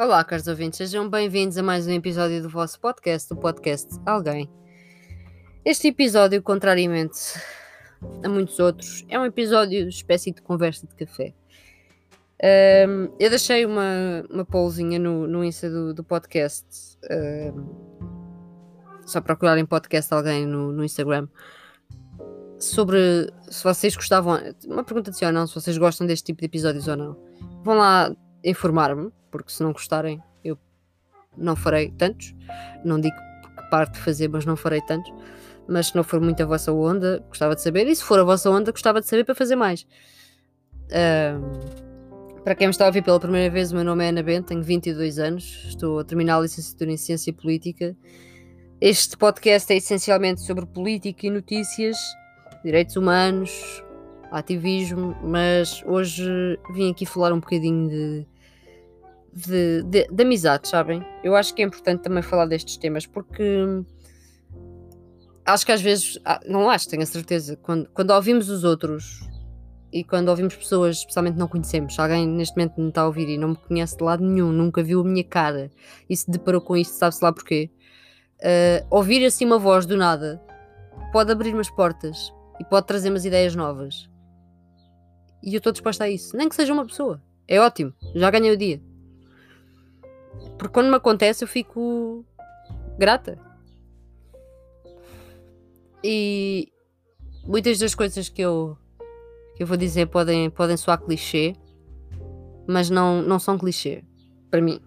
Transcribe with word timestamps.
Olá, 0.00 0.24
caros 0.24 0.46
ouvintes, 0.46 0.78
sejam 0.78 1.10
bem-vindos 1.10 1.58
a 1.58 1.62
mais 1.62 1.86
um 1.86 1.92
episódio 1.92 2.40
do 2.40 2.48
vosso 2.48 2.80
podcast, 2.80 3.30
o 3.34 3.36
podcast 3.36 4.00
Alguém. 4.06 4.50
Este 5.62 5.88
episódio, 5.88 6.42
contrariamente 6.42 7.18
a 8.24 8.28
muitos 8.30 8.58
outros, 8.58 9.04
é 9.10 9.20
um 9.20 9.26
episódio 9.26 9.82
de 9.82 9.94
espécie 9.94 10.32
de 10.32 10.40
conversa 10.40 10.86
de 10.86 10.94
café. 10.94 11.34
Um, 12.88 13.14
eu 13.20 13.28
deixei 13.28 13.66
uma, 13.66 14.24
uma 14.30 14.42
pollzinha 14.42 14.98
no, 14.98 15.26
no 15.26 15.44
Insta 15.44 15.68
do, 15.68 15.92
do 15.92 16.02
podcast, 16.02 16.96
um, 17.54 17.68
só 19.04 19.20
procurarem 19.20 19.66
podcast 19.66 20.14
Alguém 20.14 20.46
no, 20.46 20.72
no 20.72 20.82
Instagram, 20.82 21.28
sobre 22.58 23.30
se 23.50 23.62
vocês 23.62 23.94
gostavam, 23.94 24.38
uma 24.66 24.82
pergunta 24.82 25.10
de 25.10 25.18
sim 25.18 25.26
ou 25.26 25.32
não, 25.32 25.46
se 25.46 25.54
vocês 25.54 25.76
gostam 25.76 26.06
deste 26.06 26.24
tipo 26.24 26.40
de 26.40 26.46
episódios 26.46 26.88
ou 26.88 26.96
não. 26.96 27.22
Vão 27.62 27.76
lá 27.76 28.10
informar-me, 28.42 29.12
porque 29.30 29.52
se 29.52 29.62
não 29.62 29.72
gostarem, 29.72 30.22
eu 30.44 30.58
não 31.36 31.56
farei 31.56 31.90
tantos. 31.90 32.34
Não 32.84 33.00
digo 33.00 33.16
que 33.16 33.70
parte 33.70 33.94
de 33.94 34.00
fazer, 34.00 34.28
mas 34.28 34.44
não 34.44 34.56
farei 34.56 34.80
tantos. 34.82 35.12
Mas 35.68 35.88
se 35.88 35.96
não 35.96 36.02
for 36.02 36.20
muito 36.20 36.42
a 36.42 36.46
vossa 36.46 36.72
onda, 36.72 37.24
gostava 37.28 37.54
de 37.54 37.62
saber. 37.62 37.86
E 37.86 37.94
se 37.94 38.02
for 38.02 38.18
a 38.18 38.24
vossa 38.24 38.50
onda, 38.50 38.72
gostava 38.72 39.00
de 39.00 39.06
saber 39.06 39.24
para 39.24 39.34
fazer 39.34 39.56
mais. 39.56 39.86
Um, 40.90 41.90
para 42.42 42.54
quem 42.54 42.66
me 42.66 42.70
está 42.70 42.84
a 42.84 42.88
ouvir 42.88 43.02
pela 43.02 43.20
primeira 43.20 43.52
vez, 43.52 43.70
o 43.70 43.74
meu 43.74 43.84
nome 43.84 44.04
é 44.04 44.08
Ana 44.08 44.22
Bento, 44.22 44.46
tenho 44.46 44.62
22 44.62 45.18
anos, 45.18 45.64
estou 45.68 45.98
a 45.98 46.04
terminar 46.04 46.38
a 46.38 46.40
licenciatura 46.40 46.90
em 46.90 46.96
Ciência 46.96 47.32
Política. 47.32 47.94
Este 48.80 49.16
podcast 49.16 49.70
é 49.72 49.76
essencialmente 49.76 50.40
sobre 50.40 50.64
política 50.64 51.26
e 51.26 51.30
notícias, 51.30 51.98
direitos 52.64 52.96
humanos, 52.96 53.84
ativismo, 54.32 55.14
mas 55.22 55.82
hoje 55.84 56.58
vim 56.72 56.90
aqui 56.90 57.04
falar 57.04 57.32
um 57.32 57.40
bocadinho 57.40 57.88
de, 57.90 58.26
de, 59.32 59.82
de, 59.84 60.08
de 60.10 60.22
amizade, 60.22 60.68
sabem? 60.68 61.04
Eu 61.22 61.36
acho 61.36 61.54
que 61.54 61.62
é 61.62 61.64
importante 61.64 62.02
também 62.02 62.22
falar 62.22 62.46
destes 62.46 62.76
temas 62.76 63.06
porque 63.06 63.64
acho 65.44 65.66
que 65.66 65.72
às 65.72 65.80
vezes, 65.80 66.18
ah, 66.24 66.40
não 66.46 66.70
acho, 66.70 66.88
tenho 66.88 67.02
a 67.02 67.06
certeza, 67.06 67.56
quando, 67.56 67.88
quando 67.90 68.10
ouvimos 68.10 68.48
os 68.48 68.64
outros 68.64 69.20
e 69.92 70.04
quando 70.04 70.28
ouvimos 70.28 70.54
pessoas, 70.54 70.98
especialmente 70.98 71.36
não 71.36 71.48
conhecemos, 71.48 71.94
se 71.94 72.00
alguém 72.00 72.26
neste 72.26 72.56
momento 72.56 72.80
me 72.80 72.88
está 72.88 73.02
a 73.02 73.06
ouvir 73.06 73.28
e 73.28 73.38
não 73.38 73.50
me 73.50 73.56
conhece 73.56 73.96
de 73.96 74.04
lado 74.04 74.24
nenhum, 74.24 74.52
nunca 74.52 74.82
viu 74.82 75.00
a 75.00 75.04
minha 75.04 75.24
cara 75.24 75.70
e 76.08 76.16
se 76.16 76.30
deparou 76.30 76.60
com 76.60 76.76
isto, 76.76 76.92
sabe-se 76.92 77.24
lá 77.24 77.32
porquê, 77.32 77.70
uh, 78.40 78.86
ouvir 78.90 79.24
assim 79.24 79.44
uma 79.44 79.58
voz 79.58 79.86
do 79.86 79.96
nada 79.96 80.40
pode 81.12 81.32
abrir 81.32 81.52
umas 81.52 81.70
portas 81.70 82.32
e 82.60 82.64
pode 82.64 82.86
trazer 82.86 83.10
umas 83.10 83.24
ideias 83.24 83.54
novas. 83.54 84.08
E 85.42 85.54
eu 85.54 85.58
estou 85.58 85.72
disposta 85.72 86.04
a 86.04 86.10
isso. 86.10 86.36
Nem 86.36 86.48
que 86.48 86.54
seja 86.54 86.72
uma 86.72 86.86
pessoa. 86.86 87.22
É 87.48 87.58
ótimo. 87.58 87.92
Já 88.14 88.30
ganhei 88.30 88.52
o 88.52 88.56
dia. 88.56 88.80
Porque 90.60 90.74
quando 90.74 90.90
me 90.90 90.96
acontece 90.96 91.42
eu 91.42 91.48
fico 91.48 92.22
grata. 92.98 93.38
E 96.04 96.70
muitas 97.46 97.78
das 97.78 97.94
coisas 97.94 98.28
que 98.28 98.42
eu, 98.42 98.76
que 99.56 99.62
eu 99.62 99.66
vou 99.66 99.78
dizer 99.78 100.08
podem, 100.08 100.50
podem 100.50 100.76
soar 100.76 101.00
clichê, 101.00 101.54
mas 102.68 102.90
não, 102.90 103.22
não 103.22 103.38
são 103.38 103.56
clichê 103.56 104.04
para 104.50 104.60
mim. 104.60 104.82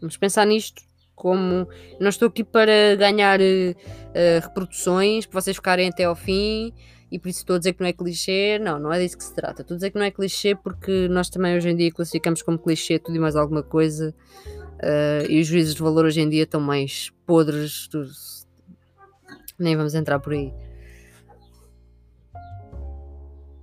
Vamos 0.00 0.16
pensar 0.16 0.46
nisto 0.46 0.80
como 1.14 1.68
não 2.00 2.08
estou 2.08 2.28
aqui 2.28 2.42
para 2.42 2.96
ganhar 2.96 3.38
uh, 3.38 4.40
reproduções, 4.40 5.26
para 5.26 5.42
vocês 5.42 5.56
ficarem 5.56 5.90
até 5.90 6.04
ao 6.04 6.16
fim 6.16 6.72
e 7.10 7.18
por 7.18 7.28
isso 7.28 7.40
estou 7.40 7.56
a 7.56 7.58
dizer 7.58 7.72
que 7.72 7.80
não 7.80 7.88
é 7.88 7.92
clichê. 7.92 8.58
Não, 8.58 8.78
não 8.78 8.92
é 8.92 9.00
disso 9.00 9.16
que 9.16 9.24
se 9.24 9.34
trata. 9.34 9.62
Estou 9.62 9.74
a 9.74 9.76
dizer 9.76 9.90
que 9.90 9.98
não 9.98 10.04
é 10.04 10.10
clichê 10.10 10.54
porque 10.54 11.08
nós 11.08 11.28
também 11.28 11.56
hoje 11.56 11.68
em 11.70 11.76
dia 11.76 11.90
classificamos 11.90 12.42
como 12.42 12.58
clichê 12.58 12.98
tudo 12.98 13.16
e 13.16 13.18
mais 13.18 13.36
alguma 13.36 13.62
coisa. 13.62 14.14
Uh, 14.78 15.28
e 15.28 15.40
os 15.40 15.46
juízes 15.46 15.74
de 15.74 15.82
valor 15.82 16.04
hoje 16.04 16.20
em 16.20 16.28
dia 16.28 16.44
estão 16.44 16.60
mais 16.60 17.10
podres. 17.26 17.88
Nem 19.58 19.76
vamos 19.76 19.94
entrar 19.94 20.20
por 20.20 20.32
aí. 20.32 20.52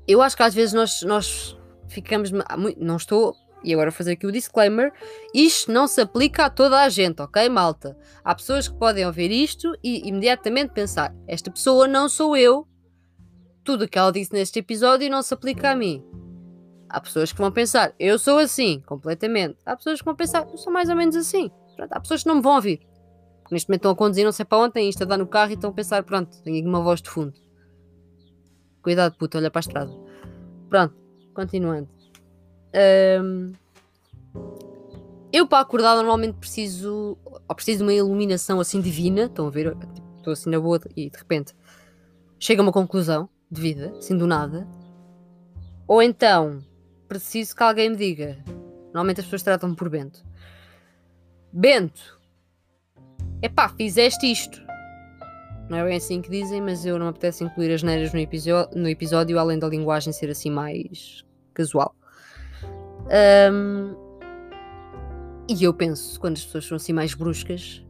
Eu 0.07 0.21
acho 0.21 0.35
que 0.35 0.43
às 0.43 0.53
vezes 0.53 0.73
nós, 0.73 1.01
nós 1.03 1.57
ficamos. 1.87 2.31
Não 2.77 2.97
estou. 2.97 3.35
E 3.63 3.73
agora 3.73 3.91
fazer 3.91 4.11
aqui 4.11 4.27
o 4.27 4.31
disclaimer: 4.31 4.91
isto 5.33 5.71
não 5.71 5.87
se 5.87 6.01
aplica 6.01 6.45
a 6.45 6.49
toda 6.49 6.81
a 6.81 6.89
gente, 6.89 7.21
ok, 7.21 7.49
malta? 7.49 7.97
Há 8.23 8.35
pessoas 8.35 8.67
que 8.67 8.77
podem 8.77 9.05
ouvir 9.05 9.31
isto 9.31 9.73
e 9.83 10.07
imediatamente 10.07 10.73
pensar: 10.73 11.15
esta 11.27 11.49
pessoa 11.49 11.87
não 11.87 12.07
sou 12.07 12.37
eu, 12.37 12.67
tudo 13.63 13.85
o 13.85 13.87
que 13.87 13.97
ela 13.97 14.11
disse 14.11 14.33
neste 14.33 14.59
episódio 14.59 15.09
não 15.09 15.23
se 15.23 15.33
aplica 15.33 15.71
a 15.71 15.75
mim. 15.75 16.03
Há 16.89 17.01
pessoas 17.01 17.31
que 17.31 17.37
vão 17.39 17.51
pensar, 17.51 17.93
eu 17.99 18.17
sou 18.19 18.37
assim, 18.37 18.81
completamente. 18.85 19.57
Há 19.65 19.75
pessoas 19.75 19.99
que 19.99 20.05
vão 20.05 20.15
pensar, 20.15 20.47
eu 20.49 20.57
sou 20.57 20.71
mais 20.71 20.89
ou 20.89 20.95
menos 20.95 21.15
assim. 21.15 21.49
Pronto, 21.75 21.91
há 21.91 21.99
pessoas 21.99 22.21
que 22.23 22.27
não 22.27 22.35
me 22.35 22.41
vão 22.41 22.55
ouvir. 22.55 22.79
Neste 23.51 23.69
momento 23.69 23.81
estão 23.81 23.91
a 23.91 23.95
conduzir, 23.95 24.25
não 24.25 24.31
sei 24.31 24.45
para 24.45 24.57
onde, 24.57 24.73
têm 24.73 24.89
isto 24.89 25.03
a 25.03 25.05
dar 25.05 25.17
no 25.17 25.27
carro 25.27 25.51
e 25.51 25.53
estão 25.53 25.69
a 25.69 25.73
pensar, 25.73 26.03
pronto, 26.03 26.41
tenho 26.43 26.57
aqui 26.57 26.67
uma 26.67 26.81
voz 26.81 27.01
de 27.01 27.09
fundo. 27.09 27.33
Cuidado, 28.81 29.15
puta, 29.17 29.37
olha 29.37 29.51
para 29.51 29.59
a 29.59 29.61
estrada. 29.61 29.91
Pronto, 30.69 30.95
continuando. 31.33 31.89
Um, 33.21 33.53
eu 35.31 35.47
para 35.47 35.59
acordar 35.59 35.95
normalmente 35.95 36.37
preciso, 36.37 37.17
ou 37.25 37.55
preciso 37.55 37.79
de 37.79 37.83
uma 37.83 37.93
iluminação 37.93 38.59
assim 38.59 38.79
divina, 38.79 39.23
estão 39.25 39.47
a 39.47 39.49
ver? 39.49 39.75
Estou 40.17 40.33
assim 40.33 40.49
na 40.49 40.59
boa 40.59 40.79
e 40.95 41.09
de 41.09 41.17
repente 41.17 41.53
chega 42.39 42.61
a 42.61 42.63
uma 42.63 42.71
conclusão 42.71 43.29
de 43.51 43.61
vida, 43.61 43.93
assim 43.97 44.17
do 44.17 44.25
nada, 44.25 44.67
ou 45.87 46.01
então 46.01 46.63
preciso 47.07 47.55
que 47.55 47.63
alguém 47.63 47.89
me 47.89 47.95
diga. 47.95 48.37
Normalmente 48.87 49.19
as 49.19 49.25
pessoas 49.25 49.43
tratam-me 49.43 49.75
por 49.75 49.89
Bento. 49.89 50.25
Bento, 51.51 52.19
epá, 53.41 53.69
fizeste 53.69 54.29
isto. 54.29 54.65
Não 55.69 55.77
é 55.77 55.83
bem 55.83 55.97
assim 55.97 56.21
que 56.21 56.29
dizem, 56.29 56.61
mas 56.61 56.85
eu 56.85 56.97
não 56.97 57.05
me 57.05 57.09
apetece 57.09 57.43
incluir 57.43 57.73
as 57.73 57.81
neiras 57.81 58.13
no 58.13 58.19
no 58.79 58.89
episódio, 58.89 59.39
além 59.39 59.57
da 59.57 59.67
linguagem 59.67 60.13
ser 60.13 60.29
assim 60.29 60.51
mais 60.51 61.25
casual. 61.53 61.95
Um, 63.51 63.95
e 65.47 65.63
eu 65.63 65.73
penso, 65.73 66.19
quando 66.19 66.37
as 66.37 66.45
pessoas 66.45 66.65
são 66.65 66.75
assim 66.75 66.93
mais 66.93 67.13
bruscas, 67.13 67.84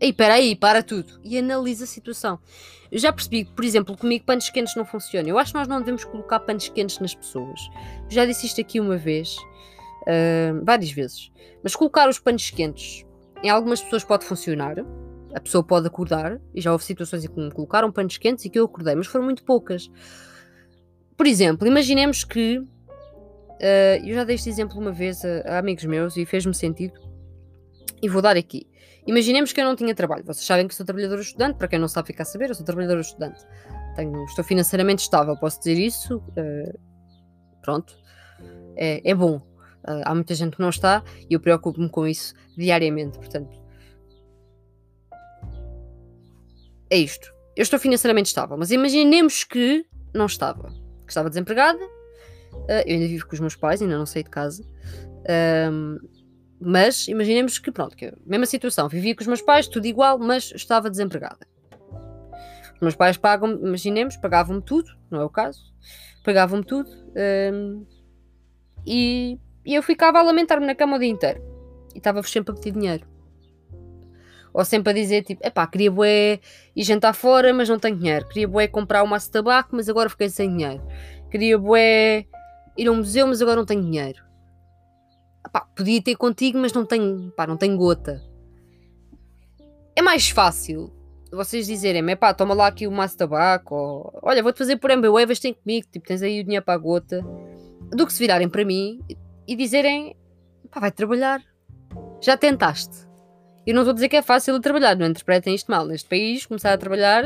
Ei, 0.00 0.12
peraí, 0.12 0.56
para 0.56 0.82
tudo. 0.82 1.20
E 1.22 1.38
analisa 1.38 1.84
a 1.84 1.86
situação. 1.86 2.38
Eu 2.90 2.98
já 2.98 3.12
percebi 3.12 3.44
que, 3.44 3.52
por 3.52 3.64
exemplo, 3.64 3.96
comigo 3.96 4.24
panos 4.24 4.50
quentes 4.50 4.74
não 4.76 4.84
funcionam. 4.84 5.28
Eu 5.28 5.38
acho 5.38 5.52
que 5.52 5.58
nós 5.58 5.68
não 5.68 5.78
devemos 5.78 6.04
colocar 6.04 6.40
panos 6.40 6.68
quentes 6.68 6.98
nas 6.98 7.14
pessoas. 7.14 7.60
Já 8.08 8.24
disse 8.24 8.46
isto 8.46 8.60
aqui 8.60 8.80
uma 8.80 8.96
vez, 8.96 9.36
uh, 10.02 10.64
várias 10.64 10.90
vezes. 10.90 11.32
Mas 11.62 11.74
colocar 11.74 12.08
os 12.08 12.18
panos 12.18 12.50
quentes 12.50 13.04
em 13.42 13.50
algumas 13.50 13.82
pessoas 13.82 14.04
pode 14.04 14.24
funcionar. 14.24 14.76
A 15.34 15.40
pessoa 15.40 15.64
pode 15.64 15.86
acordar. 15.86 16.40
E 16.54 16.60
já 16.60 16.72
houve 16.72 16.84
situações 16.84 17.24
em 17.24 17.28
que 17.28 17.40
me 17.40 17.50
colocaram 17.50 17.90
panos 17.90 18.16
quentes 18.16 18.44
e 18.44 18.50
que 18.50 18.58
eu 18.58 18.64
acordei, 18.64 18.94
mas 18.94 19.06
foram 19.06 19.24
muito 19.24 19.42
poucas. 19.44 19.90
Por 21.16 21.26
exemplo, 21.26 21.66
imaginemos 21.66 22.24
que. 22.24 22.58
Uh, 22.58 24.04
eu 24.04 24.14
já 24.14 24.24
dei 24.24 24.34
este 24.34 24.48
exemplo 24.48 24.78
uma 24.78 24.92
vez 24.92 25.24
a, 25.24 25.54
a 25.54 25.58
amigos 25.58 25.84
meus 25.84 26.16
e 26.16 26.26
fez-me 26.26 26.54
sentido. 26.54 27.00
E 28.02 28.08
vou 28.08 28.20
dar 28.20 28.36
aqui. 28.36 28.66
Imaginemos 29.06 29.52
que 29.52 29.60
eu 29.60 29.64
não 29.64 29.76
tinha 29.76 29.94
trabalho. 29.94 30.24
Vocês 30.24 30.46
sabem 30.46 30.66
que 30.66 30.74
sou 30.74 30.84
trabalhadora 30.84 31.20
estudante, 31.20 31.58
para 31.58 31.68
quem 31.68 31.78
não 31.78 31.88
sabe 31.88 32.06
ficar 32.06 32.22
a 32.22 32.26
saber, 32.26 32.48
eu 32.48 32.54
sou 32.54 32.64
trabalhadora 32.64 33.00
estudante. 33.00 33.44
Tenho, 33.94 34.24
estou 34.24 34.44
financeiramente 34.44 35.02
estável, 35.02 35.36
posso 35.36 35.58
dizer 35.58 35.78
isso. 35.78 36.18
Uh, 36.18 36.78
pronto. 37.60 37.96
É, 38.76 39.08
é 39.08 39.14
bom. 39.14 39.36
Uh, 39.86 40.02
há 40.04 40.14
muita 40.14 40.34
gente 40.34 40.56
que 40.56 40.62
não 40.62 40.70
está 40.70 41.04
e 41.28 41.34
eu 41.34 41.40
preocupo-me 41.40 41.88
com 41.90 42.06
isso 42.06 42.34
diariamente, 42.56 43.18
portanto. 43.18 43.62
É 46.90 46.96
isto. 46.96 47.32
Eu 47.54 47.62
estou 47.62 47.78
financeiramente 47.78 48.28
estável, 48.28 48.56
mas 48.56 48.70
imaginemos 48.70 49.44
que 49.44 49.84
não 50.14 50.26
estava. 50.26 50.70
Que 51.04 51.10
estava 51.10 51.28
desempregada. 51.28 51.84
Uh, 52.52 52.82
eu 52.86 52.94
ainda 52.94 53.06
vivo 53.06 53.26
com 53.26 53.34
os 53.34 53.40
meus 53.40 53.54
pais, 53.54 53.82
ainda 53.82 53.98
não 53.98 54.06
saí 54.06 54.22
de 54.22 54.30
casa. 54.30 54.64
Um, 55.70 55.98
mas 56.60 57.08
imaginemos 57.08 57.58
que, 57.58 57.70
pronto, 57.70 57.96
que 57.96 58.12
mesma 58.24 58.46
situação, 58.46 58.88
vivia 58.88 59.14
com 59.14 59.22
os 59.22 59.26
meus 59.26 59.42
pais, 59.42 59.68
tudo 59.68 59.86
igual, 59.86 60.18
mas 60.18 60.52
estava 60.54 60.88
desempregada. 60.88 61.46
Os 62.74 62.80
meus 62.80 62.94
pais 62.94 63.16
pagam, 63.16 63.52
imaginemos, 63.52 64.16
pagavam-me 64.16 64.62
tudo, 64.62 64.90
não 65.10 65.20
é 65.20 65.24
o 65.24 65.30
caso, 65.30 65.72
pagavam-me 66.24 66.64
tudo 66.64 66.90
um, 67.52 67.86
e, 68.86 69.38
e, 69.64 69.74
eu 69.74 69.82
ficava 69.82 70.18
a 70.18 70.22
lamentar-me 70.22 70.66
na 70.66 70.74
cama 70.74 70.96
o 70.96 70.98
dia 70.98 71.08
inteiro 71.08 71.42
e 71.94 71.98
estava-vos 71.98 72.30
sempre 72.30 72.52
a 72.52 72.54
pedir 72.54 72.72
dinheiro. 72.72 73.06
Ou 74.52 74.64
sempre 74.64 74.92
a 74.92 74.94
dizer, 74.94 75.24
tipo, 75.24 75.44
epá, 75.44 75.66
queria 75.66 75.90
bué 75.90 76.38
ir 76.76 76.84
jantar 76.84 77.12
fora, 77.12 77.52
mas 77.52 77.68
não 77.68 77.78
tenho 77.78 77.96
dinheiro. 77.96 78.28
Queria 78.28 78.46
bué 78.46 78.68
comprar 78.68 79.02
um 79.02 79.06
maço 79.06 79.26
de 79.26 79.32
tabaco, 79.32 79.70
mas 79.72 79.88
agora 79.88 80.08
fiquei 80.08 80.28
sem 80.28 80.48
dinheiro. 80.48 80.80
Queria 81.28 81.58
bué 81.58 82.24
ir 82.78 82.86
a 82.86 82.92
um 82.92 82.98
museu, 82.98 83.26
mas 83.26 83.42
agora 83.42 83.56
não 83.56 83.66
tenho 83.66 83.82
dinheiro 83.82 84.22
pá, 85.50 85.60
podia 85.60 86.02
ter 86.02 86.16
contigo, 86.16 86.58
mas 86.58 86.72
não 86.72 86.84
tenho, 86.84 87.32
pá, 87.36 87.46
não 87.46 87.56
tenho 87.56 87.76
gota. 87.76 88.22
É 89.96 90.02
mais 90.02 90.28
fácil 90.28 90.92
vocês 91.30 91.66
dizerem, 91.66 92.16
pá, 92.16 92.32
toma 92.32 92.54
lá 92.54 92.66
aqui 92.66 92.86
o 92.86 92.92
maço 92.92 93.14
de 93.14 93.18
tabaco, 93.18 93.74
ou 93.74 94.20
olha, 94.22 94.42
vou-te 94.42 94.58
fazer 94.58 94.76
por 94.76 94.90
MBWay, 94.90 95.26
vais 95.26 95.40
ter 95.40 95.54
comigo, 95.54 95.86
tipo, 95.90 96.06
tens 96.06 96.22
aí 96.22 96.40
o 96.40 96.44
dinheiro 96.44 96.64
para 96.64 96.74
a 96.74 96.78
gota, 96.78 97.24
do 97.90 98.06
que 98.06 98.12
se 98.12 98.18
virarem 98.18 98.48
para 98.48 98.64
mim 98.64 99.00
e 99.46 99.56
dizerem, 99.56 100.16
pá, 100.70 100.80
vai 100.80 100.92
trabalhar. 100.92 101.42
Já 102.20 102.36
tentaste? 102.36 103.06
Eu 103.66 103.74
não 103.74 103.82
estou 103.82 103.92
a 103.92 103.94
dizer 103.94 104.08
que 104.08 104.16
é 104.16 104.22
fácil 104.22 104.58
trabalhar, 104.60 104.96
não 104.96 105.06
interpretem 105.06 105.54
isto 105.54 105.70
mal. 105.70 105.86
Neste 105.86 106.08
país, 106.08 106.46
começar 106.46 106.72
a 106.72 106.78
trabalhar 106.78 107.24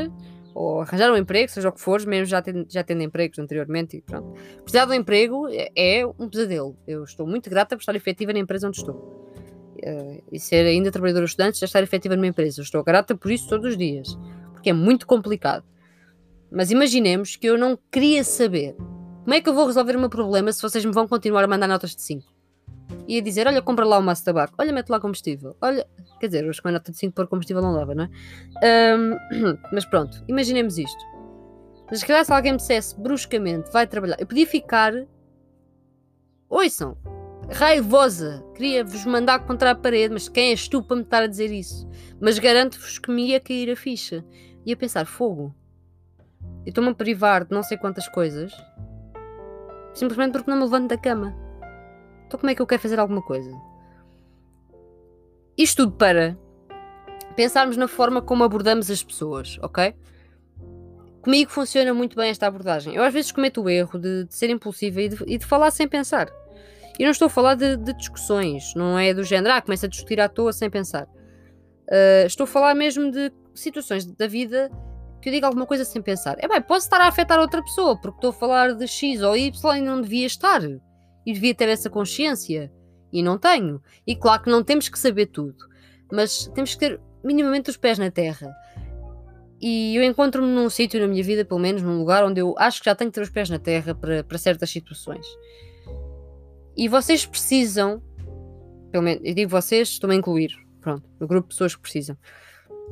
ou 0.53 0.81
arranjar 0.81 1.11
um 1.11 1.17
emprego, 1.17 1.51
seja 1.51 1.69
o 1.69 1.71
que 1.71 1.79
for, 1.79 2.05
mesmo 2.05 2.25
já 2.25 2.41
tendo, 2.41 2.65
já 2.69 2.83
tendo 2.83 3.01
empregos 3.01 3.39
anteriormente 3.39 3.97
e 3.97 4.01
pronto. 4.01 4.33
Precisar 4.63 4.85
de 4.85 4.91
um 4.91 4.95
emprego 4.95 5.47
é, 5.49 5.69
é 5.75 6.05
um 6.05 6.29
pesadelo. 6.29 6.75
Eu 6.87 7.03
estou 7.03 7.27
muito 7.27 7.49
grata 7.49 7.75
por 7.75 7.81
estar 7.81 7.95
efetiva 7.95 8.33
na 8.33 8.39
empresa 8.39 8.67
onde 8.67 8.77
estou. 8.77 8.95
Uh, 9.77 10.21
e 10.31 10.39
ser 10.39 10.65
ainda 10.65 10.91
trabalhadora 10.91 11.25
estudante, 11.25 11.59
já 11.59 11.65
estar 11.65 11.81
efetiva 11.81 12.15
numa 12.15 12.27
empresa. 12.27 12.59
Eu 12.59 12.63
estou 12.63 12.83
grata 12.83 13.15
por 13.15 13.31
isso 13.31 13.47
todos 13.47 13.71
os 13.71 13.77
dias, 13.77 14.17
porque 14.51 14.71
é 14.71 14.73
muito 14.73 15.07
complicado. 15.07 15.63
Mas 16.51 16.71
imaginemos 16.71 17.35
que 17.35 17.47
eu 17.47 17.57
não 17.57 17.77
queria 17.91 18.23
saber 18.23 18.75
como 19.23 19.33
é 19.33 19.41
que 19.41 19.47
eu 19.47 19.53
vou 19.53 19.67
resolver 19.67 19.95
o 19.95 19.99
meu 19.99 20.09
problema 20.09 20.51
se 20.51 20.61
vocês 20.61 20.83
me 20.83 20.91
vão 20.91 21.07
continuar 21.07 21.43
a 21.43 21.47
mandar 21.47 21.67
notas 21.67 21.95
de 21.95 22.01
5. 22.01 22.38
Ia 23.09 23.23
dizer, 23.23 23.47
olha, 23.47 23.59
compra 23.59 23.83
lá 23.85 23.97
o 23.97 24.03
maço 24.03 24.21
de 24.21 24.25
tabaco, 24.25 24.53
olha, 24.59 24.71
mete 24.71 24.89
lá 24.89 24.99
combustível, 24.99 25.57
olha, 25.59 25.83
quer 26.19 26.27
dizer, 26.27 26.47
hoje 26.47 26.61
com 26.61 26.67
a 26.67 26.71
nota 26.71 26.91
de 26.91 26.97
5 26.99 27.15
por 27.15 27.25
combustível 27.25 27.59
não 27.59 27.73
dava, 27.73 27.95
não 27.95 28.03
é? 28.03 28.95
Um, 28.95 29.57
mas 29.73 29.83
pronto, 29.83 30.23
imaginemos 30.27 30.77
isto. 30.77 31.03
Mas 31.89 32.01
se 32.01 32.05
calhar 32.05 32.23
se 32.23 32.31
alguém 32.31 32.51
me 32.51 32.59
dissesse 32.59 32.99
bruscamente, 33.01 33.71
vai 33.71 33.87
trabalhar, 33.87 34.15
eu 34.19 34.27
podia 34.27 34.45
ficar, 34.45 34.93
ouçam, 36.47 36.95
raivosa, 37.49 38.45
queria-vos 38.53 39.03
mandar 39.05 39.39
contra 39.39 39.71
a 39.71 39.75
parede, 39.75 40.13
mas 40.13 40.29
quem 40.29 40.51
és 40.51 40.67
tu 40.67 40.83
para 40.83 40.97
me 40.97 41.01
estar 41.01 41.23
a 41.23 41.27
dizer 41.27 41.51
isso? 41.51 41.89
Mas 42.21 42.37
garanto-vos 42.37 42.99
que 42.99 43.09
me 43.09 43.29
ia 43.29 43.39
cair 43.39 43.71
a 43.71 43.75
ficha. 43.75 44.23
Ia 44.67 44.77
pensar, 44.77 45.07
fogo, 45.07 45.55
eu 46.63 46.69
estou-me 46.69 46.91
a 46.91 46.93
privar 46.93 47.43
de 47.43 47.55
não 47.55 47.63
sei 47.63 47.75
quantas 47.75 48.07
coisas, 48.07 48.53
simplesmente 49.95 50.33
porque 50.33 50.51
não 50.51 50.57
me 50.57 50.63
levanto 50.65 50.89
da 50.89 50.97
cama. 50.97 51.48
Então 52.29 52.39
como 52.39 52.51
é 52.51 52.53
que 52.53 52.61
eu 52.61 52.67
quero 52.67 52.79
fazer 52.79 52.99
alguma 52.99 53.23
coisa? 53.23 53.51
Isto 55.57 55.85
tudo 55.85 55.97
para 55.97 56.37
pensarmos 57.35 57.75
na 57.75 57.87
forma 57.87 58.21
como 58.21 58.43
abordamos 58.43 58.91
as 58.91 59.01
pessoas, 59.01 59.57
ok? 59.63 59.95
Comigo 61.23 61.49
funciona 61.49 61.91
muito 61.91 62.15
bem 62.15 62.29
esta 62.29 62.45
abordagem. 62.45 62.93
Eu 62.93 63.01
às 63.01 63.11
vezes 63.11 63.31
cometo 63.31 63.63
o 63.63 63.69
erro 63.69 63.97
de, 63.97 64.25
de 64.25 64.35
ser 64.35 64.51
impulsiva 64.51 65.01
e 65.01 65.09
de, 65.09 65.23
e 65.25 65.39
de, 65.39 65.45
falar 65.45 65.71
sem 65.71 65.87
pensar. 65.87 66.29
E 66.99 67.03
não 67.03 67.09
estou 67.09 67.25
a 67.25 67.29
falar 67.29 67.55
de, 67.55 67.75
de, 67.77 67.93
discussões, 67.93 68.75
não 68.75 68.99
é 68.99 69.11
do 69.11 69.23
género, 69.23 69.55
ah, 69.55 69.61
começa 69.61 69.87
a 69.87 69.89
discutir 69.89 70.21
à 70.21 70.29
toa 70.29 70.53
sem 70.53 70.69
pensar. 70.69 71.05
Uh, 71.05 72.27
estou 72.27 72.43
a 72.43 72.47
falar 72.47 72.75
mesmo 72.75 73.09
de 73.09 73.31
situações 73.55 74.05
da 74.05 74.27
vida 74.27 74.69
que 75.19 75.29
eu 75.29 75.33
diga 75.33 75.47
alguma 75.47 75.65
coisa 75.65 75.83
sem 75.83 75.99
pensar. 75.99 76.37
É 76.37 76.47
bem, 76.47 76.61
posso 76.61 76.85
estar 76.85 77.01
a 77.01 77.07
afetar 77.07 77.39
outra 77.39 77.63
pessoa, 77.63 77.99
porque 77.99 78.17
estou 78.17 78.29
a 78.29 78.33
falar 78.33 78.75
de 78.75 78.87
X 78.87 79.23
ou 79.23 79.35
Y 79.35 79.77
e 79.77 79.81
não 79.81 79.99
devia 79.99 80.27
estar. 80.27 80.61
E 81.25 81.33
devia 81.33 81.53
ter 81.53 81.69
essa 81.69 81.89
consciência. 81.89 82.71
E 83.11 83.21
não 83.21 83.37
tenho. 83.37 83.81
E 84.05 84.15
claro 84.15 84.43
que 84.43 84.49
não 84.49 84.63
temos 84.63 84.87
que 84.89 84.97
saber 84.97 85.27
tudo. 85.27 85.57
Mas 86.11 86.47
temos 86.53 86.73
que 86.73 86.79
ter 86.79 86.99
minimamente 87.23 87.69
os 87.69 87.77
pés 87.77 87.97
na 87.97 88.09
terra. 88.11 88.53
E 89.61 89.95
eu 89.95 90.03
encontro-me 90.03 90.47
num 90.47 90.69
sítio 90.69 90.99
na 91.01 91.07
minha 91.07 91.23
vida, 91.23 91.43
pelo 91.43 91.59
menos 91.59 91.81
num 91.81 91.99
lugar 91.99 92.23
onde 92.23 92.39
eu 92.39 92.55
acho 92.57 92.79
que 92.79 92.85
já 92.85 92.95
tenho 92.95 93.11
que 93.11 93.15
ter 93.15 93.21
os 93.21 93.29
pés 93.29 93.49
na 93.49 93.59
terra 93.59 93.93
para, 93.93 94.23
para 94.23 94.37
certas 94.37 94.69
situações. 94.69 95.25
E 96.77 96.87
vocês 96.87 97.25
precisam, 97.25 98.01
pelo 98.91 99.03
menos, 99.03 99.21
eu 99.23 99.33
digo 99.33 99.49
vocês, 99.49 99.89
estou-me 99.89 100.15
a 100.15 100.17
incluir, 100.17 100.51
pronto, 100.79 101.03
grupo 101.19 101.49
de 101.49 101.55
pessoas 101.55 101.75
que 101.75 101.81
precisam 101.81 102.17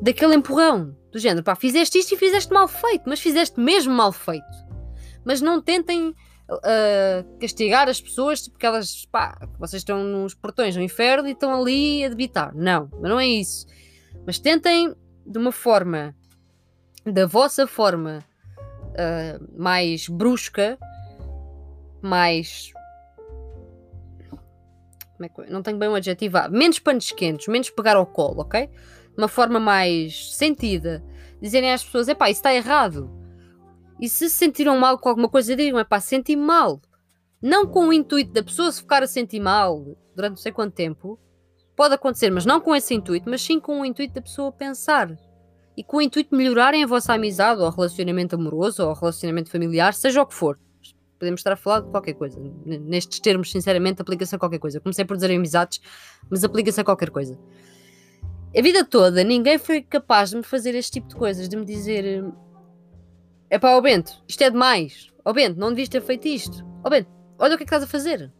daquele 0.02 0.36
empurrão, 0.36 0.96
do 1.12 1.20
género, 1.20 1.44
pá, 1.44 1.56
fizeste 1.56 1.98
isto 1.98 2.14
e 2.14 2.18
fizeste 2.18 2.54
mal 2.54 2.68
feito, 2.68 3.04
mas 3.08 3.20
fizeste 3.20 3.60
mesmo 3.60 3.94
mal 3.94 4.12
feito. 4.12 4.46
Mas 5.26 5.42
não 5.42 5.62
tentem 5.62 6.14
uh, 6.50 7.40
castigar 7.40 7.88
as 7.88 8.00
pessoas 8.02 8.48
porque 8.48 8.66
elas, 8.66 9.06
pá, 9.06 9.38
vocês 9.60 9.82
estão 9.82 10.04
nos 10.04 10.34
portões 10.34 10.76
do 10.76 10.82
inferno 10.82 11.28
e 11.28 11.32
estão 11.32 11.54
ali 11.54 12.04
a 12.04 12.10
debitar. 12.10 12.56
Não, 12.56 12.90
mas 13.00 13.10
não 13.10 13.20
é 13.20 13.28
isso. 13.28 13.66
Mas 14.26 14.40
tentem 14.40 14.96
de 15.26 15.38
uma 15.38 15.52
forma, 15.52 16.16
da 17.06 17.26
vossa 17.26 17.68
forma 17.68 18.24
uh, 18.92 19.62
mais 19.62 20.08
brusca, 20.08 20.78
mais. 22.02 22.72
É 25.20 25.30
que, 25.30 25.50
não 25.50 25.64
tenho 25.64 25.78
bem 25.78 25.90
um 25.90 25.96
adjetivo. 25.96 26.38
Ah, 26.38 26.48
menos 26.48 26.80
panos 26.80 27.12
quentes, 27.12 27.48
menos 27.48 27.70
pegar 27.70 27.96
ao 27.96 28.06
colo, 28.06 28.42
ok? 28.42 28.70
uma 29.18 29.28
forma 29.28 29.60
mais 29.60 30.36
sentida, 30.36 31.04
dizerem 31.42 31.74
às 31.74 31.84
pessoas: 31.84 32.08
epá, 32.08 32.30
isso 32.30 32.40
está 32.40 32.54
errado. 32.54 33.10
E 34.00 34.08
se 34.08 34.30
se 34.30 34.36
sentiram 34.36 34.78
mal 34.78 34.98
com 34.98 35.10
alguma 35.10 35.30
coisa, 35.30 35.56
digam: 35.56 35.80
epá, 35.80 36.00
senti 36.00 36.36
mal. 36.36 36.82
Não 37.42 37.68
com 37.68 37.88
o 37.88 37.94
intuito 37.94 38.32
da 38.32 38.44
pessoa 38.44 38.72
se 38.72 38.82
ficar 38.82 39.04
a 39.04 39.08
sentir 39.08 39.40
mal 39.40 39.98
durante 40.16 40.32
não 40.32 40.38
sei 40.38 40.52
quanto 40.52 40.74
tempo. 40.74 41.20
Pode 41.76 41.94
acontecer, 41.94 42.32
mas 42.32 42.46
não 42.46 42.60
com 42.60 42.76
esse 42.76 42.96
intuito, 42.96 43.30
mas 43.30 43.42
sim 43.42 43.60
com 43.60 43.82
o 43.82 43.86
intuito 43.86 44.16
da 44.16 44.22
pessoa 44.22 44.52
pensar. 44.52 45.16
E 45.76 45.84
com 45.84 45.98
o 45.98 46.02
intuito 46.02 46.32
de 46.32 46.36
melhorarem 46.36 46.84
a 46.84 46.88
vossa 46.88 47.14
amizade, 47.14 47.62
ou 47.62 47.70
relacionamento 47.70 48.36
amoroso, 48.36 48.84
ou 48.84 48.94
relacionamento 48.94 49.52
familiar, 49.52 49.94
seja 49.94 50.22
o 50.22 50.26
que 50.26 50.34
for. 50.34 50.58
Podemos 51.20 51.40
estar 51.40 51.54
a 51.54 51.56
falar 51.56 51.82
de 51.82 51.92
qualquer 51.92 52.14
coisa. 52.14 52.40
Nestes 52.66 53.20
termos, 53.20 53.52
sinceramente, 53.52 54.02
aplica-se 54.02 54.36
a 54.36 54.40
qualquer 54.40 54.58
coisa. 54.58 54.80
Comecei 54.80 55.06
por 55.06 55.16
dizer 55.16 55.32
amizades, 55.32 55.80
mas 56.30 56.44
aplica-se 56.44 56.82
a 56.82 56.84
qualquer 56.84 57.12
coisa 57.12 57.38
a 58.56 58.62
vida 58.62 58.84
toda 58.84 59.24
ninguém 59.24 59.58
foi 59.58 59.82
capaz 59.82 60.32
de 60.32 60.38
me 60.38 60.44
fazer 60.44 60.74
este 60.76 60.94
tipo 60.94 61.08
de 61.08 61.16
coisas, 61.16 61.48
de 61.48 61.56
me 61.56 61.66
dizer 61.66 62.24
é 63.50 63.58
pá, 63.58 63.76
ó 63.76 63.82
Bento, 63.82 64.24
isto 64.28 64.44
é 64.44 64.50
demais. 64.50 65.12
Ó 65.24 65.34
Bento, 65.34 65.60
não 65.60 65.70
devias 65.70 65.90
ter 65.90 66.02
feito 66.02 66.28
isto. 66.28 66.66
Ó 66.84 66.90
Bento, 66.90 67.10
olha 67.40 67.56
o 67.56 67.58
que 67.58 67.64
é 67.64 67.66
que 67.66 67.76
estás 67.76 67.84
a 67.84 67.88
fazer. 67.88 68.32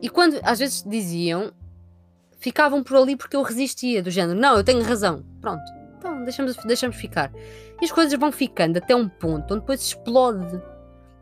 E 0.00 0.08
quando 0.08 0.38
às 0.42 0.58
vezes 0.58 0.82
diziam, 0.82 1.52
ficavam 2.38 2.82
por 2.82 2.96
ali 2.96 3.16
porque 3.16 3.36
eu 3.36 3.42
resistia, 3.42 4.02
do 4.02 4.10
género, 4.10 4.38
não, 4.38 4.56
eu 4.56 4.64
tenho 4.64 4.82
razão. 4.82 5.24
Pronto, 5.40 5.62
então 5.98 6.24
deixamos, 6.24 6.56
deixamos 6.64 6.96
ficar. 6.96 7.32
E 7.80 7.84
as 7.84 7.92
coisas 7.92 8.18
vão 8.18 8.32
ficando 8.32 8.78
até 8.78 8.94
um 8.94 9.08
ponto 9.08 9.54
onde 9.54 9.60
depois 9.60 9.80
explode. 9.80 10.60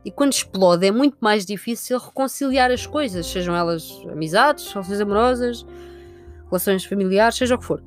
E 0.05 0.11
quando 0.11 0.33
explode 0.33 0.87
é 0.87 0.91
muito 0.91 1.17
mais 1.21 1.47
difícil 1.47 1.99
reconciliar 1.99 2.71
as 2.71 2.87
coisas, 2.87 3.27
sejam 3.27 3.55
elas 3.55 3.89
amizades, 4.11 4.73
relações 4.73 5.01
amorosas, 5.01 5.67
relações 6.47 6.85
familiares, 6.85 7.37
seja 7.37 7.55
o 7.55 7.59
que 7.59 7.65
for. 7.65 7.83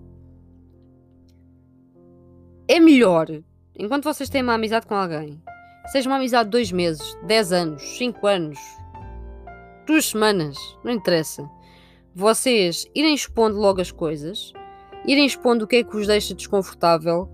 É 2.68 2.80
melhor, 2.80 3.28
enquanto 3.78 4.04
vocês 4.04 4.30
têm 4.30 4.42
uma 4.42 4.54
amizade 4.54 4.86
com 4.86 4.96
alguém, 4.96 5.42
seja 5.88 6.10
uma 6.10 6.18
amizade 6.18 6.46
de 6.46 6.52
dois 6.52 6.72
meses, 6.72 7.18
dez 7.26 7.52
anos, 7.52 7.82
cinco 7.98 8.28
anos, 8.28 8.60
duas 9.86 10.06
semanas, 10.06 10.58
não 10.84 10.92
interessa. 10.92 11.50
Vocês 12.14 12.88
irem 12.96 13.14
expondo 13.14 13.58
logo 13.58 13.82
as 13.82 13.92
coisas, 13.92 14.54
irem 15.06 15.26
expondo 15.26 15.66
o 15.66 15.68
que 15.68 15.78
é 15.78 15.84
que 15.84 15.92
vos 15.92 16.08
deixa 16.08 16.34
desconfortável, 16.34 17.30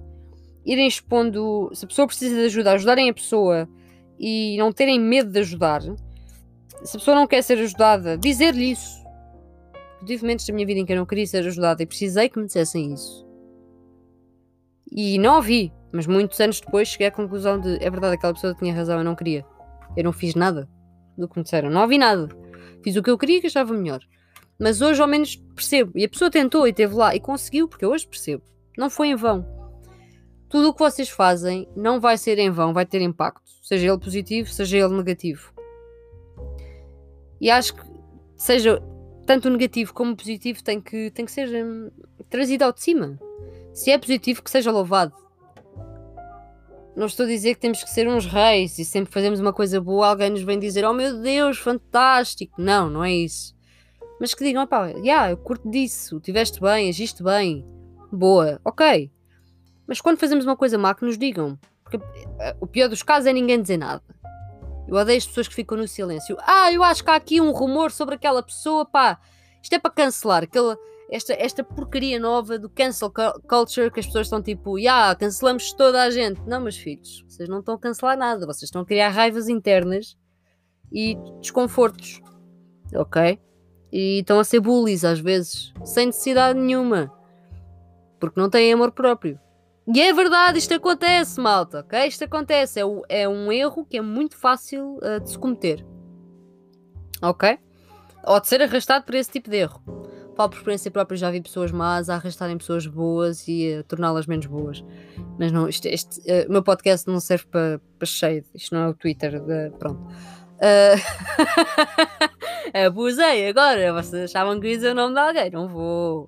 irem 0.66 0.88
expondo 0.88 1.70
se 1.74 1.86
a 1.86 1.88
pessoa 1.88 2.08
precisa 2.08 2.36
de 2.36 2.46
ajuda, 2.46 2.72
ajudarem 2.72 3.10
a 3.10 3.14
pessoa 3.14 3.70
e 4.20 4.58
não 4.58 4.72
terem 4.72 5.00
medo 5.00 5.32
de 5.32 5.40
ajudar. 5.40 5.82
Se 6.84 6.98
a 6.98 7.00
pessoa 7.00 7.16
não 7.16 7.28
quer 7.28 7.42
ser 7.44 7.60
ajudada, 7.60 8.18
dizer-lhe 8.18 8.72
isso 8.72 9.02
tive 10.06 10.24
momentos 10.24 10.46
da 10.46 10.54
minha 10.54 10.66
vida 10.66 10.80
em 10.80 10.86
que 10.86 10.94
eu 10.94 10.98
não 10.98 11.06
queria 11.06 11.28
ser 11.28 11.46
ajudada 11.46 11.84
e 11.84 11.86
precisei 11.86 12.30
que 12.30 12.40
me 12.40 12.46
dissessem 12.46 12.94
isso. 12.94 13.31
E 14.92 15.18
não 15.18 15.36
ouvi, 15.36 15.72
mas 15.92 16.06
muitos 16.06 16.40
anos 16.40 16.60
depois 16.60 16.90
cheguei 16.90 17.08
à 17.08 17.12
conclusão 17.12 17.60
de 17.60 17.76
é 17.82 17.90
verdade, 17.90 18.16
aquela 18.16 18.34
pessoa 18.34 18.54
tinha 18.54 18.74
razão, 18.74 18.98
eu 18.98 19.04
não 19.04 19.16
queria. 19.16 19.46
Eu 19.96 20.04
não 20.04 20.12
fiz 20.12 20.36
nada 20.36 20.70
do 21.18 21.28
que 21.28 21.38
me 21.38 21.44
disseram, 21.44 21.70
não 21.70 21.82
ouvi 21.82 21.98
nada. 21.98 22.28
Fiz 22.84 22.96
o 22.96 23.04
que 23.04 23.10
eu 23.10 23.18
queria 23.18 23.40
que 23.40 23.48
achava 23.48 23.74
melhor. 23.74 24.02
Mas 24.60 24.82
hoje 24.82 25.02
ao 25.02 25.08
menos 25.08 25.36
percebo. 25.56 25.92
E 25.96 26.04
a 26.04 26.10
pessoa 26.10 26.30
tentou 26.30 26.68
e 26.68 26.72
esteve 26.72 26.94
lá 26.94 27.16
e 27.16 27.20
conseguiu, 27.20 27.68
porque 27.68 27.86
eu 27.86 27.92
hoje 27.92 28.08
percebo. 28.08 28.44
Não 28.78 28.90
foi 28.90 29.08
em 29.08 29.16
vão. 29.16 29.46
Tudo 30.50 30.70
o 30.70 30.74
que 30.74 30.80
vocês 30.80 31.10
fazem 31.10 31.68
não 31.76 32.00
vai 32.00 32.18
ser 32.18 32.38
em 32.38 32.50
vão, 32.50 32.74
vai 32.74 32.86
ter 32.86 33.02
impacto. 33.02 33.50
Seja 33.64 33.88
ele 33.88 34.00
positivo, 34.00 34.50
seja 34.50 34.78
ele 34.78 34.96
negativo. 34.96 35.54
E 37.40 37.50
acho 37.50 37.74
que 37.74 37.82
seja 38.36 38.82
tanto 39.26 39.48
o 39.48 39.52
negativo 39.52 39.94
como 39.94 40.12
o 40.12 40.16
positivo 40.16 40.64
tem 40.64 40.82
que, 40.82 41.10
tem 41.12 41.26
que 41.26 41.32
ser 41.32 41.48
hum, 41.66 41.90
trazido 42.30 42.66
ao 42.66 42.74
de 42.74 42.82
cima. 42.82 43.18
Se 43.74 43.92
é 43.92 43.98
positivo, 43.98 44.44
que 44.44 44.52
seja 44.52 44.72
louvado. 44.72 45.14
Não 46.96 47.06
estou 47.06 47.26
a 47.26 47.30
dizer 47.30 47.56
que 47.56 47.62
temos 47.62 47.84
que 47.84 47.90
ser 47.90 48.08
uns 48.08 48.26
reis 48.26 48.78
e 48.78 48.84
sempre 48.84 49.14
fazemos 49.14 49.40
uma 49.40 49.54
coisa 49.54 49.80
boa, 49.80 50.10
alguém 50.10 50.30
nos 50.30 50.42
vem 50.42 50.60
dizer: 50.60 50.84
Oh 50.86 50.94
meu 50.94 51.22
Deus, 51.22 51.58
fantástico. 51.58 52.62
Não, 52.62 52.90
não 52.90 53.04
é 53.04 53.12
isso. 53.14 53.56
Mas 54.20 54.34
que 54.34 54.44
digam: 54.44 54.68
pá, 54.68 54.88
yeah, 54.88 55.32
eu 55.32 55.38
curto 55.38 55.70
disso, 55.70 56.20
tiveste 56.20 56.60
bem, 56.60 56.90
agiste 56.90 57.24
bem, 57.24 57.66
boa, 58.12 58.60
ok. 58.66 59.10
Mas 59.88 60.00
quando 60.00 60.20
fazemos 60.20 60.46
uma 60.46 60.56
coisa 60.56 60.78
má, 60.78 60.94
que 60.94 61.06
nos 61.06 61.18
digam. 61.18 61.58
Porque 61.84 62.00
eh, 62.40 62.56
o 62.60 62.68
pior 62.68 62.88
dos 62.88 63.04
casos 63.04 63.26
é 63.26 63.34
ninguém 63.34 63.62
dizer 63.62 63.78
nada. 63.78 64.04
Eu 64.88 64.96
odeio 64.96 65.18
as 65.18 65.26
pessoas 65.26 65.48
que 65.48 65.56
ficam 65.56 65.78
no 65.78 65.88
silêncio. 65.88 66.38
Ah, 66.42 66.72
eu 66.72 66.84
acho 66.84 67.04
que 67.04 67.10
há 67.10 67.16
aqui 67.16 67.40
um 67.40 67.52
rumor 67.52 67.92
sobre 67.92 68.16
aquela 68.16 68.44
pessoa, 68.44 68.86
pá. 68.86 69.20
Isto 69.62 69.74
é 69.74 69.80
para 69.80 69.92
cancelar. 69.92 70.44
Aquela, 70.44 70.78
esta, 71.12 71.34
esta 71.34 71.62
porcaria 71.62 72.18
nova 72.18 72.58
do 72.58 72.70
cancel 72.70 73.12
culture 73.46 73.92
que 73.92 74.00
as 74.00 74.06
pessoas 74.06 74.28
estão 74.28 74.42
tipo, 74.42 74.80
ya, 74.80 74.84
yeah, 74.84 75.16
cancelamos 75.16 75.74
toda 75.74 76.02
a 76.02 76.10
gente. 76.10 76.40
Não, 76.48 76.62
meus 76.62 76.78
filhos, 76.78 77.26
vocês 77.28 77.50
não 77.50 77.60
estão 77.60 77.76
a 77.76 77.80
cancelar 77.80 78.18
nada. 78.18 78.46
Vocês 78.46 78.64
estão 78.64 78.82
a 78.82 78.86
criar 78.86 79.10
raivas 79.10 79.50
internas 79.50 80.18
e 80.90 81.18
desconfortos. 81.42 82.22
Ok? 82.96 83.38
E 83.92 84.20
estão 84.20 84.40
a 84.40 84.44
ser 84.46 84.62
bullies 84.62 85.04
às 85.04 85.20
vezes, 85.20 85.74
sem 85.84 86.06
necessidade 86.06 86.58
nenhuma. 86.58 87.12
Porque 88.18 88.40
não 88.40 88.50
têm 88.50 88.72
amor 88.72 88.94
próprio. 88.94 89.38
E 89.94 90.00
é 90.00 90.14
verdade, 90.14 90.60
isto 90.60 90.74
acontece, 90.74 91.42
malta, 91.42 91.82
ok? 91.82 92.08
Isto 92.08 92.24
acontece. 92.24 92.80
É, 92.80 92.84
é 93.10 93.28
um 93.28 93.52
erro 93.52 93.86
que 93.86 93.98
é 93.98 94.02
muito 94.02 94.38
fácil 94.38 94.98
uh, 95.00 95.20
de 95.20 95.32
se 95.32 95.38
cometer. 95.38 95.86
Ok? 97.22 97.60
Ou 98.24 98.40
de 98.40 98.48
ser 98.48 98.62
arrastado 98.62 99.04
por 99.04 99.16
esse 99.16 99.30
tipo 99.30 99.50
de 99.50 99.58
erro. 99.58 99.82
Falo 100.42 100.50
por 100.50 100.58
experiência 100.58 100.90
própria, 100.90 101.16
já 101.16 101.30
vi 101.30 101.40
pessoas 101.40 101.72
más 101.72 102.10
a 102.10 102.16
arrastarem 102.16 102.58
pessoas 102.58 102.88
boas 102.88 103.48
e 103.48 103.76
a 103.76 103.84
torná-las 103.84 104.26
menos 104.26 104.48
boas. 104.48 104.84
Mas 105.38 105.52
não, 105.52 105.70
este, 105.70 105.88
este 105.88 106.20
uh, 106.22 106.50
o 106.50 106.52
meu 106.52 106.64
podcast 106.64 107.08
não 107.08 107.20
serve 107.20 107.46
para 107.46 107.80
pa 108.00 108.08
shade. 108.08 108.48
Isto 108.56 108.74
não 108.74 108.82
é 108.82 108.88
o 108.88 108.96
Twitter. 108.96 109.40
De, 109.40 109.70
pronto. 109.78 110.02
Uh... 110.58 110.98
Abusei 112.88 113.50
agora. 113.50 113.94
Vocês 113.94 114.32
achavam 114.32 114.60
que 114.60 114.76
ia 114.76 114.92
o 114.92 114.96
nome 114.96 115.14
de 115.14 115.20
alguém? 115.20 115.52
Não 115.52 115.68
vou. 115.68 116.28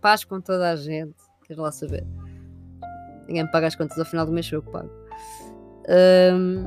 Paz 0.00 0.22
com 0.22 0.40
toda 0.40 0.70
a 0.70 0.76
gente. 0.76 1.16
Quero 1.44 1.62
lá 1.62 1.72
saber. 1.72 2.06
Ninguém 3.26 3.42
me 3.42 3.50
paga 3.50 3.66
as 3.66 3.74
contas 3.74 3.98
ao 3.98 4.04
final 4.04 4.24
do 4.24 4.30
mês, 4.30 4.48
eu 4.52 4.62
que 4.62 4.70
pago. 4.70 4.90
Um, 6.32 6.64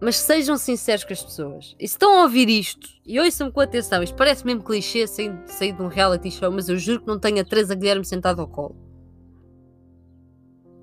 mas 0.00 0.16
sejam 0.16 0.56
sinceros 0.56 1.04
com 1.04 1.12
as 1.12 1.22
pessoas. 1.22 1.76
E 1.78 1.88
se 1.88 1.94
estão 1.94 2.18
a 2.18 2.22
ouvir 2.22 2.48
isto, 2.48 2.88
e 3.04 3.18
ouçam 3.18 3.50
com 3.50 3.60
atenção, 3.60 4.02
isto 4.02 4.16
parece 4.16 4.44
mesmo 4.44 4.62
clichê 4.62 5.06
sair, 5.06 5.32
de 5.60 5.82
um 5.82 5.88
reality 5.88 6.30
show, 6.30 6.50
mas 6.50 6.68
eu 6.68 6.78
juro 6.78 7.00
que 7.00 7.06
não 7.06 7.18
tenho 7.18 7.40
a 7.40 7.44
Teresa 7.44 7.74
Guilherme 7.74 8.04
sentada 8.04 8.42
ao 8.42 8.48
colo. 8.48 8.76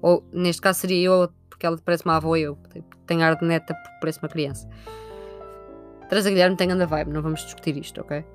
Ou, 0.01 0.23
neste 0.33 0.61
caso, 0.61 0.79
seria 0.79 1.07
eu, 1.07 1.29
porque 1.49 1.65
ela 1.65 1.77
parece 1.77 2.03
uma 2.05 2.17
avó 2.17 2.35
eu. 2.35 2.57
Tenho 3.05 3.21
ar 3.21 3.35
de 3.37 3.45
neta 3.45 3.73
porque 3.73 3.97
parece 4.01 4.19
uma 4.19 4.29
criança. 4.29 4.67
Teresa 6.09 6.29
Guilherme 6.29 6.57
tem 6.57 6.71
anda 6.71 6.85
vibe, 6.85 7.11
não 7.11 7.21
vamos 7.21 7.41
discutir 7.41 7.77
isto, 7.77 8.01
ok? 8.01 8.25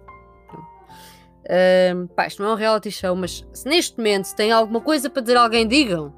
Um, 1.95 2.07
pá, 2.09 2.27
isto 2.27 2.43
não 2.43 2.51
é 2.51 2.53
um 2.53 2.57
reality 2.57 2.91
show, 2.91 3.17
mas 3.17 3.47
se 3.53 3.67
neste 3.67 3.97
momento 3.97 4.27
se 4.27 4.37
tem 4.37 4.53
alguma 4.53 4.81
coisa 4.81 5.09
para 5.09 5.23
dizer 5.23 5.37
a 5.37 5.43
alguém, 5.43 5.67
digam 5.67 6.13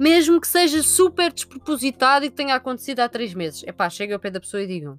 mesmo 0.00 0.40
que 0.40 0.48
seja 0.48 0.82
super 0.82 1.30
despropositado 1.30 2.24
e 2.24 2.30
que 2.30 2.36
tenha 2.36 2.54
acontecido 2.54 3.00
há 3.00 3.08
três 3.08 3.34
meses. 3.34 3.62
É 3.66 3.72
pá, 3.72 3.90
cheguem 3.90 4.14
ao 4.14 4.20
pé 4.20 4.30
da 4.30 4.40
pessoa 4.40 4.62
e 4.62 4.66
digam: 4.66 4.98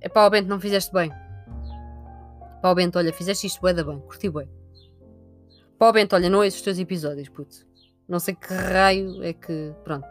É 0.00 0.08
pá, 0.08 0.28
Bento, 0.30 0.48
não 0.48 0.58
fizeste 0.58 0.90
bem. 0.90 1.12
Pá, 2.62 2.74
Bento, 2.74 2.96
olha, 2.98 3.12
fizeste 3.12 3.46
isto 3.46 3.60
bué 3.60 3.74
da 3.74 3.84
bem, 3.84 4.00
curti 4.00 4.30
bem. 4.30 4.48
Pá, 5.78 5.92
Bento, 5.92 6.16
olha, 6.16 6.30
não 6.30 6.38
ouço 6.38 6.56
os 6.56 6.62
teus 6.62 6.78
episódios, 6.78 7.28
puto. 7.28 7.68
Não 8.08 8.18
sei 8.18 8.34
que 8.34 8.54
raio 8.54 9.22
é 9.22 9.34
que. 9.34 9.74
Pronto. 9.84 10.08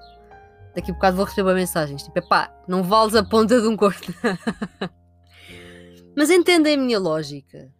Daqui 0.75 0.91
a 0.91 0.93
bocado 0.93 1.17
vou 1.17 1.25
receber 1.25 1.55
mensagens. 1.55 2.03
Tipo, 2.03 2.19
é 2.19 2.21
pá, 2.21 2.55
não 2.67 2.83
vales 2.83 3.15
a 3.15 3.23
ponta 3.23 3.59
de 3.59 3.67
um 3.67 3.75
corte. 3.75 4.13
Mas 6.15 6.29
entendem 6.29 6.75
a 6.75 6.77
minha 6.77 6.99
lógica 6.99 7.73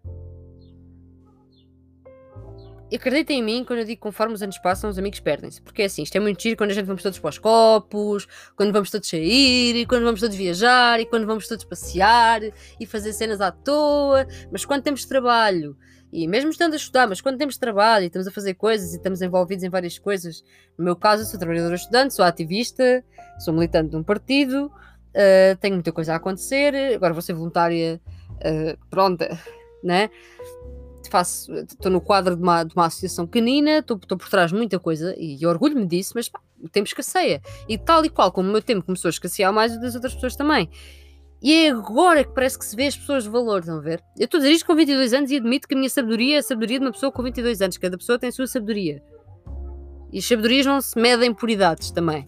acreditem 2.96 3.40
em 3.40 3.44
mim 3.44 3.64
quando 3.66 3.80
eu 3.80 3.86
digo 3.86 4.00
conforme 4.00 4.34
os 4.34 4.42
anos 4.42 4.58
passam, 4.58 4.90
os 4.90 4.98
amigos 4.98 5.20
perdem-se. 5.20 5.62
Porque 5.62 5.82
é 5.82 5.86
assim, 5.86 6.04
isto 6.04 6.16
é 6.16 6.20
muito 6.20 6.42
giro 6.42 6.56
quando 6.56 6.72
a 6.72 6.74
gente 6.74 6.86
vamos 6.86 7.04
todos 7.04 7.20
para 7.20 7.30
os 7.30 7.38
copos, 7.38 8.28
quando 8.56 8.72
vamos 8.72 8.90
todos 8.90 9.10
sair, 9.10 9.86
quando 9.86 10.04
vamos 10.04 10.22
todos 10.22 10.36
viajar, 10.36 11.00
e 11.00 11.06
quando 11.06 11.26
vamos 11.26 11.48
todos 11.48 11.66
passear 11.66 12.42
e 12.80 12.86
fazer 12.86 13.14
cenas 13.14 13.42
à 13.42 13.52
toa. 13.52 14.26
Mas 14.52 14.64
quando 14.64 14.84
temos 14.84 15.06
trabalho, 15.06 15.76
e 16.12 16.28
mesmo 16.28 16.50
estando 16.50 16.74
a 16.74 16.78
estudar, 16.78 17.08
mas 17.08 17.20
quando 17.20 17.38
temos 17.38 17.58
trabalho 17.58 18.04
e 18.04 18.08
estamos 18.08 18.28
a 18.28 18.32
fazer 18.32 18.54
coisas 18.54 18.94
e 18.94 18.98
estamos 18.98 19.22
envolvidos 19.22 19.64
em 19.64 19.70
várias 19.70 20.00
coisas, 20.00 20.44
no 20.78 20.86
meu 20.86 20.96
caso, 20.96 21.26
sou 21.26 21.38
trabalhadora 21.38 21.76
estudante, 21.76 22.14
sou 22.14 22.24
ativista, 22.24 23.04
sou 23.40 23.54
militante 23.54 23.90
de 23.90 23.98
um 23.98 24.04
partido, 24.04 24.68
uh, 24.68 25.58
tenho 25.60 25.74
muita 25.74 25.92
coisa 25.92 26.14
a 26.14 26.16
acontecer, 26.16 26.74
agora 26.96 27.14
vou 27.14 27.22
ser 27.22 27.34
voluntária 27.34 28.00
uh, 28.36 28.88
pronta, 28.90 29.38
né? 29.84 30.10
Faço, 31.08 31.54
estou 31.54 31.92
no 31.92 32.02
quadro 32.02 32.36
de 32.36 32.42
uma, 32.42 32.64
de 32.64 32.76
uma 32.76 32.86
associação 32.86 33.26
pequenina, 33.26 33.80
estou 33.80 33.98
por 33.98 34.30
trás 34.30 34.52
de 34.52 34.58
muita 34.58 34.80
coisa 34.80 35.16
e, 35.18 35.46
orgulho-me 35.46 35.86
disso, 35.86 36.14
mas 36.16 36.30
pá, 36.30 36.40
o 36.62 36.70
tempo 36.70 36.88
escasseia. 36.88 37.42
E 37.68 37.78
tal 37.78 38.04
e 38.06 38.10
qual 38.10 38.32
como 38.32 38.50
o 38.50 38.52
meu 38.52 38.62
tempo 38.62 38.86
começou 38.86 39.10
a 39.10 39.12
escassear 39.12 39.54
mais 39.54 39.76
o 39.76 39.80
das 39.80 39.96
outras 39.96 40.14
pessoas 40.14 40.36
também. 40.36 40.70
E 41.42 41.54
é 41.54 41.70
agora 41.70 42.24
que 42.24 42.34
parece 42.34 42.58
que 42.58 42.66
se 42.66 42.76
vê 42.76 42.88
as 42.88 42.98
pessoas 42.98 43.24
de 43.24 43.30
valor, 43.30 43.60
estão 43.60 43.78
a 43.78 43.82
ver? 43.82 44.04
Eu 44.18 44.26
estou 44.26 44.40
a 44.40 44.42
dizer 44.42 44.54
isto 44.54 44.66
com 44.66 44.76
22 44.76 45.14
anos 45.14 45.30
e 45.30 45.36
admito 45.36 45.68
que 45.68 45.76
a 45.76 45.78
minha 45.78 45.90
sabedoria 45.90 46.38
é 46.38 46.40
a 46.40 46.44
sabedoria 46.44 46.80
de 46.80 46.86
uma 46.86 46.92
pessoa 46.92 47.12
com 47.12 47.22
22 47.22 47.62
anos. 47.62 47.78
Cada 47.78 47.98
pessoa 47.98 48.18
tem 48.18 48.30
a 48.30 48.32
sua 48.32 48.48
sabedoria. 48.48 49.04
E 50.12 50.18
as 50.18 50.26
sabedorias 50.26 50.66
não 50.66 50.82
se 50.82 51.00
medem 51.00 51.34
por 51.34 51.50
idades 51.50 51.92
também. 51.92 52.28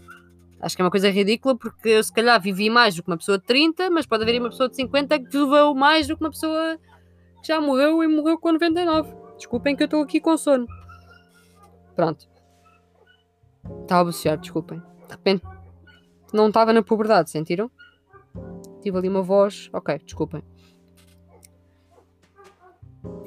Acho 0.61 0.75
que 0.75 0.81
é 0.81 0.85
uma 0.85 0.91
coisa 0.91 1.09
ridícula 1.09 1.55
porque 1.55 1.89
eu 1.89 2.03
se 2.03 2.11
calhar 2.11 2.39
vivi 2.39 2.69
mais 2.69 2.93
do 2.95 3.01
que 3.01 3.09
uma 3.09 3.17
pessoa 3.17 3.37
de 3.37 3.45
30, 3.45 3.89
mas 3.89 4.05
pode 4.05 4.23
haver 4.23 4.39
uma 4.39 4.49
pessoa 4.49 4.69
de 4.69 4.75
50 4.75 5.19
que 5.19 5.25
viveu 5.25 5.73
mais 5.73 6.05
do 6.05 6.17
que 6.17 6.23
uma 6.23 6.29
pessoa 6.29 6.77
já 7.43 7.59
morreu 7.61 8.03
e 8.03 8.07
morreu 8.07 8.37
com 8.37 8.51
99. 8.51 9.13
Desculpem 9.37 9.75
que 9.75 9.83
eu 9.83 9.85
estou 9.85 10.01
aqui 10.01 10.19
com 10.19 10.37
sono. 10.37 10.67
Pronto. 11.95 12.29
Estava 13.81 14.01
a 14.01 14.03
bocear, 14.03 14.37
desculpem. 14.37 14.79
De 14.79 15.11
repente 15.11 15.43
não 16.31 16.47
estava 16.47 16.71
na 16.71 16.83
puberdade, 16.83 17.29
sentiram? 17.29 17.71
Tive 18.81 18.97
ali 18.97 19.09
uma 19.09 19.21
voz. 19.21 19.69
Ok, 19.73 19.97
desculpem. 19.99 20.43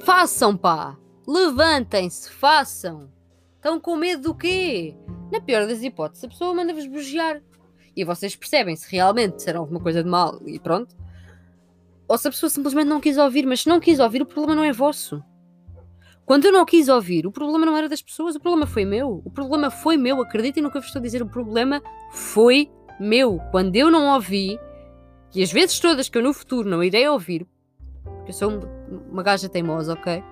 Façam, 0.01 0.55
pá! 0.55 0.97
Levantem-se, 1.27 2.29
façam! 2.29 3.09
Estão 3.55 3.79
com 3.79 3.95
medo 3.95 4.23
do 4.23 4.35
quê? 4.35 4.95
Na 5.31 5.39
pior 5.39 5.65
das 5.67 5.81
hipóteses, 5.81 6.23
a 6.25 6.27
pessoa 6.27 6.53
manda-vos 6.53 6.85
bugiar. 6.85 7.41
E 7.95 8.03
vocês 8.03 8.35
percebem 8.35 8.75
se 8.75 8.91
realmente 8.91 9.37
disseram 9.37 9.61
alguma 9.61 9.79
coisa 9.79 10.03
de 10.03 10.09
mal 10.09 10.39
e 10.45 10.59
pronto. 10.59 10.95
Ou 12.07 12.17
se 12.17 12.27
a 12.27 12.31
pessoa 12.31 12.49
simplesmente 12.49 12.87
não 12.87 12.99
quis 12.99 13.17
ouvir, 13.17 13.45
mas 13.45 13.61
se 13.61 13.69
não 13.69 13.79
quis 13.79 13.99
ouvir, 13.99 14.21
o 14.21 14.25
problema 14.25 14.55
não 14.55 14.63
é 14.63 14.71
vosso. 14.71 15.23
Quando 16.25 16.45
eu 16.45 16.53
não 16.53 16.65
quis 16.65 16.87
ouvir, 16.87 17.27
o 17.27 17.31
problema 17.31 17.65
não 17.65 17.75
era 17.75 17.89
das 17.89 18.01
pessoas, 18.01 18.35
o 18.35 18.39
problema 18.39 18.65
foi 18.65 18.85
meu. 18.85 19.21
O 19.25 19.29
problema 19.29 19.69
foi 19.69 19.97
meu, 19.97 20.21
acreditem 20.21 20.63
no 20.63 20.71
que 20.71 20.77
eu 20.77 20.81
vos 20.81 20.87
estou 20.87 20.99
a 20.99 21.03
dizer, 21.03 21.21
o 21.21 21.27
problema 21.27 21.81
foi 22.11 22.71
meu. 22.99 23.39
Quando 23.51 23.75
eu 23.75 23.91
não 23.91 24.13
ouvi, 24.13 24.57
e 25.35 25.43
as 25.43 25.51
vezes 25.51 25.79
todas 25.79 26.07
que 26.07 26.17
eu 26.17 26.23
no 26.23 26.33
futuro 26.33 26.69
não 26.69 26.83
irei 26.83 27.07
ouvir, 27.09 27.45
porque 28.03 28.31
eu 28.31 28.33
sou 28.33 28.51
uma 29.11 29.23
gaja 29.23 29.49
teimosa, 29.49 29.93
ok? 29.93 30.23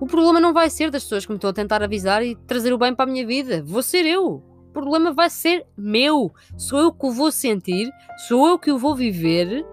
O 0.00 0.06
problema 0.06 0.40
não 0.40 0.52
vai 0.52 0.68
ser 0.68 0.90
das 0.90 1.04
pessoas 1.04 1.24
que 1.24 1.30
me 1.30 1.36
estão 1.36 1.50
a 1.50 1.52
tentar 1.52 1.82
avisar 1.82 2.24
e 2.24 2.34
trazer 2.34 2.72
o 2.72 2.78
bem 2.78 2.94
para 2.94 3.08
a 3.08 3.12
minha 3.12 3.24
vida. 3.24 3.62
Vou 3.64 3.82
ser 3.82 4.04
eu. 4.04 4.42
O 4.68 4.72
problema 4.72 5.12
vai 5.12 5.30
ser 5.30 5.64
meu. 5.76 6.32
Sou 6.56 6.80
eu 6.80 6.92
que 6.92 7.06
o 7.06 7.12
vou 7.12 7.30
sentir, 7.30 7.88
sou 8.26 8.48
eu 8.48 8.58
que 8.58 8.72
o 8.72 8.78
vou 8.78 8.96
viver 8.96 9.64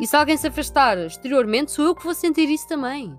e 0.00 0.06
se 0.06 0.16
alguém 0.16 0.36
se 0.36 0.46
afastar 0.46 0.98
exteriormente, 0.98 1.72
sou 1.72 1.84
eu 1.84 1.94
que 1.94 2.04
vou 2.04 2.14
sentir 2.14 2.48
isso 2.48 2.68
também. 2.68 3.18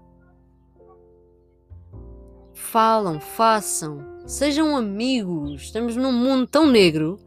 Falam, 2.54 3.20
façam, 3.20 4.06
sejam 4.26 4.76
amigos. 4.76 5.62
Estamos 5.64 5.96
num 5.96 6.12
mundo 6.12 6.48
tão 6.48 6.68
negro. 6.68 7.20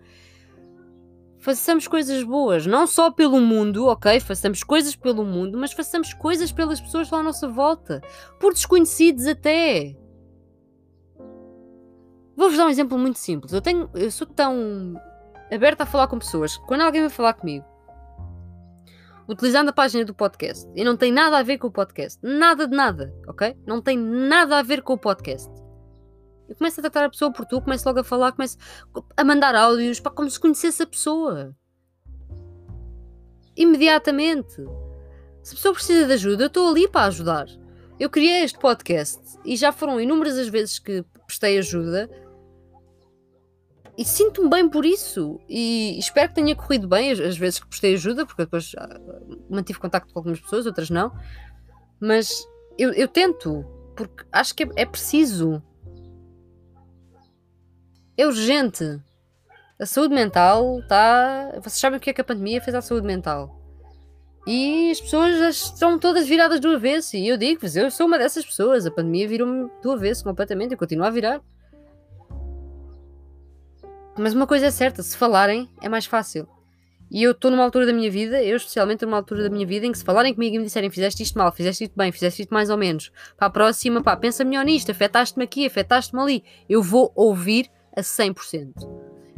Façamos 1.39 1.89
coisas 1.89 2.23
boas, 2.23 2.67
não 2.67 2.87
só 2.87 3.11
pelo 3.11 3.41
mundo, 3.41 3.87
ok? 3.87 4.21
Façamos 4.21 4.63
coisas 4.63 4.95
pelo 4.95 5.25
mundo, 5.25 5.59
mas 5.59 5.73
façamos 5.73 6.15
coisas 6.15 6.53
pelas 6.53 6.81
pessoas 6.81 7.11
lá 7.11 7.19
à 7.19 7.23
nossa 7.23 7.49
volta, 7.49 8.01
por 8.39 8.53
desconhecidos 8.53 9.27
até. 9.27 9.97
Vou-vos 12.37 12.57
dar 12.57 12.67
um 12.67 12.71
exemplo 12.71 12.97
muito 12.97 13.19
simples. 13.19 13.53
Eu 13.53 13.61
tenho, 13.61 13.91
eu 13.93 14.11
sou 14.11 14.27
tão 14.27 14.95
aberta 15.51 15.83
a 15.83 15.87
falar 15.87 16.07
com 16.07 16.19
pessoas. 16.19 16.57
Quando 16.59 16.83
alguém 16.83 17.01
vai 17.01 17.11
falar 17.11 17.35
comigo, 17.35 17.65
utilizando 19.33 19.71
a 19.71 19.73
página 19.73 20.05
do 20.05 20.15
podcast. 20.15 20.69
E 20.75 20.85
não 20.85 20.97
tem 20.97 21.13
nada 21.13 21.39
a 21.39 21.43
ver 21.43 21.59
com 21.59 21.67
o 21.67 21.71
podcast. 21.71 22.19
Nada 22.23 22.67
de 22.67 22.77
nada, 22.77 23.15
ok? 23.27 23.57
Não 23.67 23.81
tem 23.81 23.99
nada 23.99 24.59
a 24.59 24.63
ver 24.63 24.83
com 24.83 24.95
o 24.95 24.99
podcast. 24.99 25.51
Eu 26.49 26.57
começo 26.57 26.81
a 26.81 26.83
tratar 26.83 27.05
a 27.07 27.11
pessoa 27.11 27.33
por 27.33 27.47
tu, 27.47 27.61
começo 27.61 27.89
logo 27.89 28.01
a 28.01 28.05
falar, 28.05 28.33
começo 28.33 28.59
a 29.17 29.25
mandar 29.25 29.55
áudios 29.55 30.01
para 30.01 30.13
como 30.13 30.31
se 30.31 30.39
conhecesse 30.39 30.83
a 30.83 30.87
pessoa. 30.87 31.57
Imediatamente. 33.57 34.57
Se 35.43 35.55
a 35.55 35.57
pessoa 35.57 35.75
precisa 35.75 36.07
de 36.07 36.13
ajuda, 36.13 36.45
eu 36.45 36.49
estou 36.49 36.69
ali 36.69 36.87
para 36.87 37.07
ajudar. 37.07 37.47
Eu 37.99 38.11
criei 38.11 38.45
este 38.45 38.59
podcast 38.59 39.21
e 39.45 39.57
já 39.57 39.73
foram 39.73 40.01
inúmeras 40.01 40.37
as 40.37 40.49
vezes 40.49 40.79
que 40.79 41.05
prestei 41.27 41.59
ajuda 41.59 42.11
e 43.97 44.05
sinto-me 44.05 44.49
bem 44.49 44.69
por 44.69 44.85
isso. 44.85 45.41
E 45.49 45.99
espero 45.99 46.29
que 46.29 46.35
tenha 46.35 46.57
corrido 46.57 46.89
bem 46.89 47.11
as, 47.11 47.37
vezes 47.37 47.59
que 47.59 47.67
prestei 47.67 47.95
ajuda, 47.95 48.25
porque 48.25 48.43
depois 48.43 48.73
ah, 48.79 49.01
mantive 49.51 49.79
contacto 49.79 50.13
com 50.13 50.19
algumas 50.19 50.41
pessoas, 50.41 50.67
outras 50.67 50.89
não. 50.89 51.13
Mas 52.01 52.47
eu, 52.79 52.93
eu 52.93 53.07
tento, 53.07 53.65
porque 53.95 54.25
acho 54.33 54.55
que 54.55 54.65
é, 54.65 54.69
é 54.77 54.87
preciso. 54.87 55.63
É 58.17 58.27
urgente. 58.27 59.01
A 59.79 59.87
saúde 59.87 60.15
mental 60.15 60.79
está. 60.81 61.51
Vocês 61.61 61.75
sabem 61.75 61.99
o 61.99 62.01
que 62.01 62.11
é 62.11 62.13
que 62.13 62.21
a 62.21 62.25
pandemia 62.25 62.63
fez 62.63 62.75
à 62.75 62.81
saúde 62.81 63.07
mental. 63.07 63.61
E 64.47 64.91
as 64.91 65.01
pessoas 65.01 65.39
estão 65.57 65.99
todas 65.99 66.27
viradas 66.27 66.61
do 66.61 66.69
avesso. 66.69 67.17
E 67.17 67.29
eu 67.29 67.37
digo-vos, 67.37 67.77
eu 67.77 67.91
sou 67.91 68.07
uma 68.07 68.19
dessas 68.19 68.45
pessoas. 68.45 68.87
A 68.87 68.91
pandemia 68.91 69.29
virou-me 69.29 69.71
do 69.83 69.93
avesso 69.93 70.25
completamente 70.25 70.73
e 70.73 70.77
continua 70.77 71.09
a 71.09 71.11
virar. 71.11 71.41
Mas 74.17 74.35
uma 74.35 74.47
coisa 74.47 74.67
é 74.67 74.71
certa, 74.71 75.03
se 75.03 75.17
falarem 75.17 75.69
é 75.81 75.89
mais 75.89 76.07
fácil. 76.07 76.47
E 77.11 77.23
eu 77.23 77.33
estou 77.33 77.51
numa 77.51 77.63
altura 77.63 77.85
da 77.85 77.93
minha 77.93 78.11
vida, 78.11 78.43
eu 78.43 78.57
especialmente 78.57 79.05
numa 79.05 79.19
altura 79.19 79.43
da 79.43 79.51
minha 79.51 79.67
vida, 79.67 79.85
em 79.85 79.93
que 79.93 79.99
se 79.99 80.05
falarem 80.05 80.33
comigo 80.33 80.57
e 80.57 80.59
me 80.59 80.65
disserem 80.65 80.89
fizeste 80.89 81.23
isto 81.23 81.39
mal, 81.39 81.53
fizeste 81.53 81.85
isto 81.85 81.95
bem, 81.95 82.11
fizeste 82.11 82.41
isto 82.41 82.55
mais 82.55 82.71
ou 82.71 82.79
menos, 82.79 83.13
para 83.37 83.49
a 83.49 83.51
próxima, 83.51 84.03
pá, 84.03 84.17
pensa 84.17 84.45
melhor 84.45 84.65
nisto, 84.65 84.91
afetaste-me 84.91 85.45
aqui, 85.45 85.67
afetaste-me 85.67 86.23
ali. 86.23 86.45
Eu 86.69 86.83
vou 86.83 87.13
ouvir 87.15 87.71
a 87.95 88.01
100%. 88.01 88.73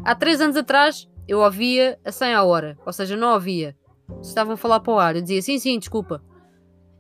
Há 0.05 0.15
3 0.15 0.41
anos 0.41 0.57
atrás, 0.57 1.09
eu 1.27 1.41
ouvia 1.41 1.99
a 2.05 2.13
100 2.13 2.35
a 2.35 2.45
hora, 2.45 2.79
ou 2.87 2.93
seja, 2.93 3.17
não 3.17 3.33
ouvia. 3.33 3.77
Estavam 4.23 4.55
a 4.55 4.57
falar 4.57 4.79
para 4.81 4.93
o 4.93 4.99
ar, 4.99 5.17
eu 5.17 5.23
dizia 5.23 5.43
sim, 5.43 5.59
sim, 5.59 5.77
desculpa. 5.79 6.23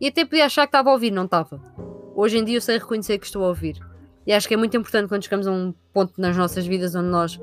E 0.00 0.08
até 0.08 0.24
podia 0.24 0.46
achar 0.46 0.62
que 0.62 0.70
estava 0.70 0.90
a 0.90 0.92
ouvir, 0.92 1.12
não 1.12 1.26
estava. 1.26 1.60
Hoje 2.16 2.38
em 2.38 2.44
dia 2.44 2.56
eu 2.56 2.60
sei 2.60 2.78
reconhecer 2.78 3.18
que 3.18 3.26
estou 3.26 3.44
a 3.44 3.48
ouvir. 3.48 3.78
E 4.26 4.32
acho 4.32 4.48
que 4.48 4.54
é 4.54 4.56
muito 4.56 4.76
importante 4.76 5.08
quando 5.08 5.22
chegamos 5.22 5.46
a 5.46 5.52
um 5.52 5.74
ponto 5.92 6.14
nas 6.18 6.36
nossas 6.36 6.66
vidas 6.66 6.94
onde 6.94 7.08
nós 7.08 7.38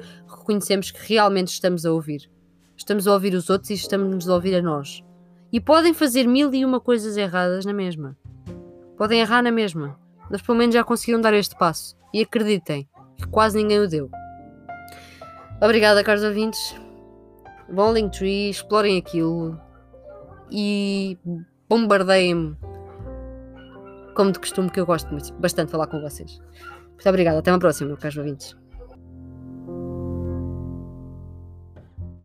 reconhecemos 0.52 0.92
que 0.92 1.14
realmente 1.14 1.48
estamos 1.48 1.86
a 1.86 1.94
ouvir. 1.94 2.30
Estamos 2.76 3.08
a 3.08 3.14
ouvir 3.14 3.34
os 3.34 3.50
outros 3.50 3.70
e 3.70 3.74
estamos 3.74 4.28
a 4.28 4.34
ouvir 4.34 4.56
a 4.56 4.62
nós. 4.62 5.02
E 5.52 5.62
podem 5.62 5.94
fazer 5.94 6.28
mil 6.28 6.54
e 6.54 6.66
uma 6.66 6.80
coisas 6.80 7.16
erradas 7.16 7.66
na 7.66 7.74
mesma. 7.74 8.18
Podem 8.98 9.22
errar 9.22 9.42
na 9.42 9.52
mesma. 9.52 9.98
Mas 10.30 10.42
pelo 10.42 10.58
menos 10.58 10.76
já 10.76 10.84
conseguiram 10.84 11.22
dar 11.22 11.34
este 11.34 11.56
passo. 11.58 11.96
E 12.14 12.22
acreditem 12.22 12.88
que 13.18 13.28
quase 13.28 13.58
ninguém 13.58 13.80
o 13.80 13.88
deu. 13.88 14.10
Obrigada, 15.62 16.04
caros 16.04 16.24
ouvintes. 16.24 16.76
Vão 17.70 17.86
ao 17.86 17.94
Linktree, 17.94 18.50
explorem 18.50 18.98
aquilo 18.98 19.58
e 20.52 21.18
bombardeiem-me 21.70 22.58
como 24.16 24.32
de 24.34 24.40
costume, 24.40 24.70
que 24.70 24.80
eu 24.80 24.86
gosto 24.86 25.10
muito, 25.10 25.34
bastante 25.36 25.68
de 25.68 25.72
falar 25.72 25.88
com 25.88 26.02
vocês. 26.02 26.42
Muito 26.90 27.08
obrigada, 27.08 27.40
até 27.40 27.50
uma 27.50 27.60
próxima, 27.60 27.96
caros 27.96 28.18
ouvintes. 28.18 28.61